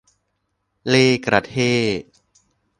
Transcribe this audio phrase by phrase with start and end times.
[0.87, 2.01] เล่ห์กระเท่ห์